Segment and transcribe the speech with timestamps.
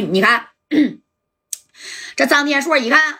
[0.00, 0.48] 你看，
[2.16, 3.18] 这张天硕一看，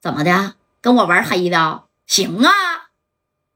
[0.00, 0.54] 怎么的？
[0.80, 1.84] 跟我玩黑的？
[2.06, 2.52] 行啊，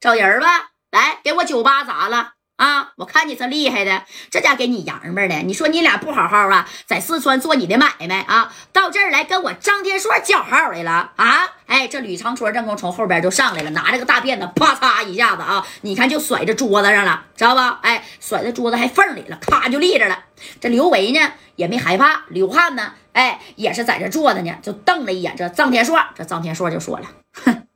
[0.00, 2.34] 找人吧，来给我酒吧砸了。
[2.56, 2.92] 啊！
[2.96, 5.36] 我看你这厉害的，这家给你洋们的。
[5.42, 11.57] 你说你俩不好好啊，在四川做你的买卖啊，到这儿来跟我张天硕叫号来了啊！
[11.68, 17.78] 哎，这吕长春正宫从后边就上来了，拿着个大辫子，啪嚓一下子啊，你看就甩在桌子上了，知道吧？
[17.82, 20.18] 哎，甩在桌子还缝里了，咔就立着了。
[20.60, 21.20] 这刘维呢
[21.56, 25.98] 也没害怕，刘汉呢，哎，也是在这坐着呢，就瞪了一眼这臧天硕。
[26.14, 27.06] 这臧天硕就说了
[27.44, 27.66] ：“哼，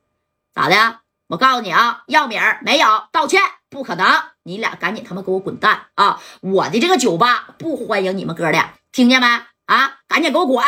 [0.53, 0.99] 咋的？
[1.27, 4.05] 我告诉你啊，要米儿没有，道歉不可能。”
[4.45, 6.19] 你俩赶紧他妈给我滚蛋啊！
[6.41, 9.27] 我的这个酒吧不欢迎你们哥俩，听见没？
[9.67, 10.61] 啊，赶紧给我滚！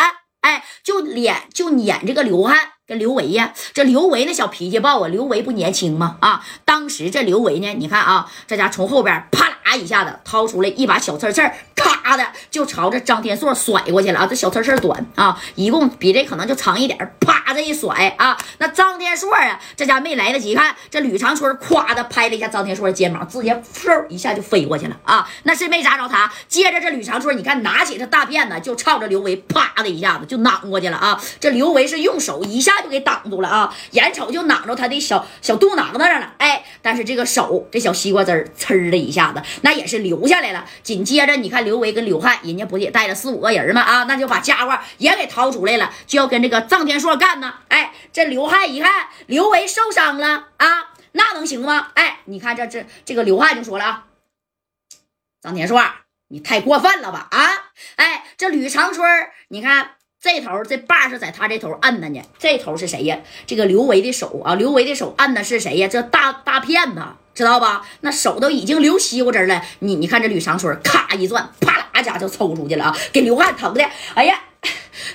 [0.45, 6.18] 哎，就脸就撵这个刘汉跟刘维呀，这刘维那小脾气暴啊，刘维不年轻吗？
[6.21, 11.42] 啊，当时这刘维呢，你看啊，这家从后边啪啦一下子掏出来一把小刺刺，
[11.74, 14.28] 咔的就朝着张天硕甩过去了啊！
[14.28, 25.27] 这小刺刺短啊，一共比这可能就长一点，啪这一甩啊，那张天硕啊，这家没来得及看，这吕长春咵的拍了一下张天硕的肩膀，直接嗖一下就飞过去了啊！
[25.44, 31.22] 那是没砸着他，接着这吕长春，你看拿起这大辫子就朝着刘维啪的一下子就攮过去了啊！
[31.40, 40.64] 这刘维是用手一下就给挡住了啊，眼瞅就攮着他的小小肚囊子上了，哎，但是这个手这小西瓜汁儿呲的一下子，那也是流下来了。
[40.84, 43.82] 紧接着你看刘维跟刘汉，人家不也带了四五个人吗？
[43.82, 47.56] 啊，那就把家伙也给掏出来了，就要跟这个臧天硕干呢。
[47.70, 51.88] 哎，这刘汉一看刘维受伤了啊，那能行吗？
[51.96, 54.06] 哎，你看这这这个刘汉就说了啊，
[55.41, 55.82] 臧天硕，
[56.28, 57.28] 你太过分了吧？
[57.32, 57.50] 啊，
[57.96, 59.04] 哎，这吕长春，
[59.48, 59.90] 你看
[60.26, 63.20] 这头这把是在他这头摁的呢，这头是谁呀？
[63.45, 65.88] 这个刘维的手啊，刘维的手摁的是谁呀？
[65.88, 67.01] 这大大片子。
[67.35, 67.85] 知道吧？
[68.00, 69.62] 那手都已经流西瓜汁了。
[69.79, 72.97] 你你看这吕长春，咔一转，啪啦家就抽出去了啊！
[73.12, 73.85] 给刘汉疼的，
[74.16, 74.41] 哎呀，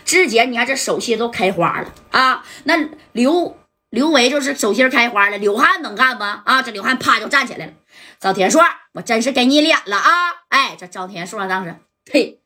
[0.04, 2.44] 直接你看这手心都开花了啊！
[2.64, 2.76] 那
[3.12, 3.56] 刘
[3.88, 6.42] 刘维就是手心开花了，刘汉能干吗？
[6.44, 6.60] 啊！
[6.60, 7.72] 这刘汉啪就站起来了。
[8.20, 8.62] 张天硕，
[8.92, 10.12] 我真是给你脸了啊！
[10.50, 11.74] 哎，这张天硕当时，
[12.04, 12.38] 呸，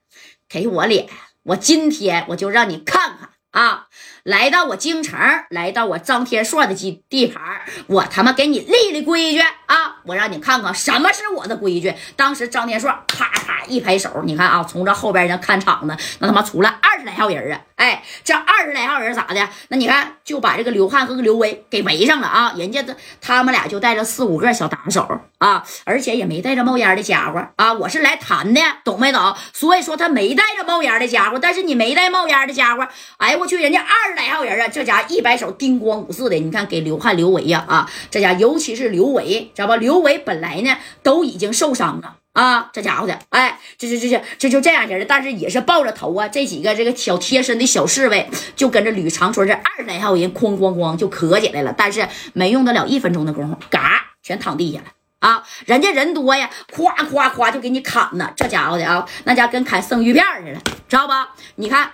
[0.49, 1.09] 给我脸，
[1.44, 3.87] 我今天我就让你看看啊！
[4.22, 5.19] 来到我京城，
[5.50, 10.00] 来到我张天硕的地盘，我他妈给你立立规矩啊！
[10.06, 11.94] 我让你看看什么是我的规矩。
[12.16, 13.31] 当时张天硕啪
[13.67, 17.61] 一拍手，你看啊，从这后边那看场子，那他妈出来二十来号人啊！
[17.77, 19.49] 哎，这二十来号人咋的？
[19.69, 22.55] 那你看就把这个刘汉和刘威给围上了啊！
[22.57, 25.07] 人家这他们俩就带着四五个小打手
[25.39, 27.73] 啊，而且也没带着冒烟的家伙啊！
[27.75, 29.35] 我是来谈的，懂没懂？
[29.53, 32.89] 所以说他没带着冒烟的家伙，但是你没带冒烟的家伙，
[33.19, 34.15] 哎我去，人家二十。
[34.15, 34.69] 来号人啊！
[34.69, 37.91] 这家一摆手，叮咣五四的，你看给刘汉、刘维呀啊！
[38.13, 39.75] 这家尤其是刘维，知道吧？
[39.75, 46.28] 刘维本来呢都已经受伤了啊，这家伙的，哎，这这这这这就这样式的，但是也是抱着头啊。
[46.28, 54.84] 这几个这个小贴身的小侍卫就跟着吕长春这二十来号人哐哐哐就磕起来了，但是没用得了一分钟的功夫，嘎全躺地下了
[55.21, 55.43] 啊！
[55.65, 61.34] 人家人多呀，夸夸夸就给你砍呢，这家伙的啊，那家跟砍生鱼片似的，知道吧？
[61.56, 61.91] 你看。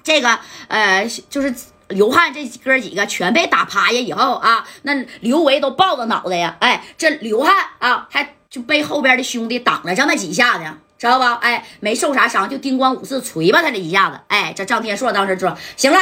[0.00, 0.38] 这个
[0.68, 1.54] 呃，就是
[1.88, 10.64] 刘汉这哥几个全被打趴下以后啊，那刘维都抱着脑袋呀，哎，这刘汉啊，还就被后边的兄弟挡了这么几下子，
[10.98, 11.34] 知道吧？
[11.34, 15.98] 哎，没受啥伤，就叮咣五四锤吧他这一下子，哎，这张天硕当时说行了，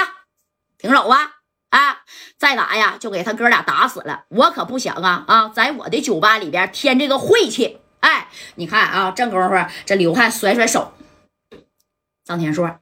[0.78, 1.36] 停手吧，
[1.70, 1.98] 啊，
[2.36, 9.54] 再打呀就给他哥俩打死了，我可不想啊啊，在我的酒吧里边添这个晦气，哎，你看啊，正功夫
[9.84, 10.92] 这刘汉甩甩手，
[12.24, 12.78] 张天硕。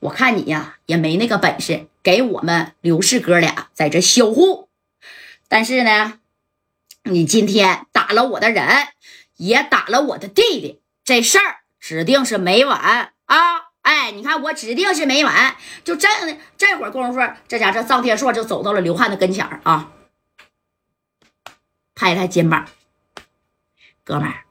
[0.00, 4.68] 我看你呀，也没那个本事给我们刘氏哥俩在这销户，
[5.48, 6.18] 但是呢，
[7.04, 8.88] 你今天打了我的人，
[9.36, 13.70] 也打了我的弟弟，这事儿指定是没完啊！
[13.82, 15.56] 哎，你看我指定是没完。
[15.84, 16.08] 就这
[16.56, 19.92] 这会儿功夫，这家这臧天硕就走到了刘汉的跟前啊，
[21.94, 22.68] 拍拍肩膀，
[24.04, 24.44] 哥们儿，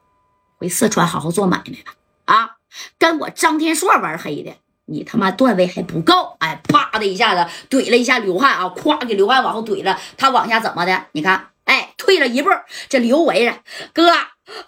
[0.58, 1.94] 回四川好好做买卖吧！
[2.24, 2.56] 啊，
[2.98, 4.56] 跟我张天硕玩黑的。
[4.86, 11.06] 你他妈段位还不够，哎，啪的一下子怼了一下刘汉啊，咵给刘汉往后怼了，他往下怎么的？
[11.12, 12.50] 你看，哎，退了一步，
[12.88, 13.58] 这刘维啊，
[13.92, 14.10] 哥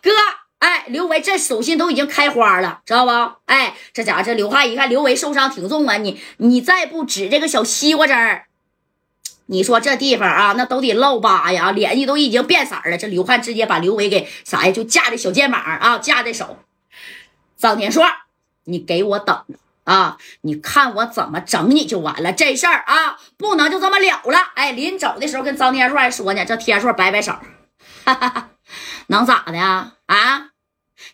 [0.01, 0.11] 哥，
[0.61, 3.11] 哎，刘维这手心都已经开花了，知道不？
[3.47, 8.47] 哎，这家伙这刘汉一看刘维受伤挺重啊，你你再不止这个小西瓜汁儿，
[9.47, 12.97] 你说这地方啊，那都得烙疤呀，脸也都已经变色了。
[12.97, 14.73] 这刘汉直接把刘维给啥呀？
[14.73, 16.57] 就架在小肩膀啊，架在手。
[17.57, 18.05] 张天硕，
[18.65, 19.55] 你给我等着。
[19.85, 20.17] 啊！
[20.43, 24.39] 你看我怎么整你就完了，这事儿啊，不能就这么了了。
[24.55, 27.33] 哎，临走的时候跟张天硕还说呢，这天硕摆摆手，
[28.05, 28.49] 哈哈，
[29.09, 29.93] 能咋的啊？
[30.07, 30.49] 啊，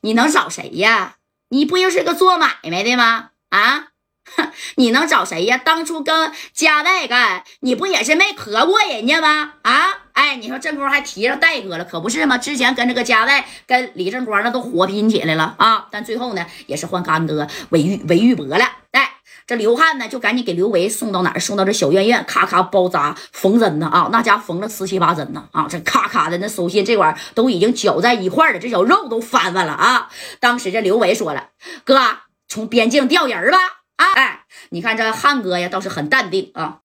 [0.03, 1.17] 你能找谁呀？
[1.49, 3.31] 你不就是个做买卖的吗？
[3.51, 3.89] 啊，
[4.77, 5.59] 你能找谁呀？
[5.59, 9.55] 当初跟家代干，你不也是没磕过人家吗？
[9.63, 12.39] 啊，哎，你说这功夫还提上戴哥了，可不是吗？
[12.39, 18.65] 之前跟这个家代跟李正光那都火拼起来了啊，但最后呢，也是换干哥韦玉韦玉博了。
[18.93, 19.11] 哎，
[19.47, 21.41] 这刘汉呢，就赶紧给刘维送到哪儿？
[21.41, 30.09] 送到这小院院，咔咔包扎缝针呢啊，那家缝了十七八针呢啊，这咔咔的那手心这块都已经绞在一块了，这小肉都翻翻了啊。
[30.39, 31.49] 当时这刘维说了，
[31.85, 32.01] 哥。
[32.53, 33.59] 从边境调人吧，
[34.01, 36.79] 哎，你看这汉哥呀，倒是很淡定啊。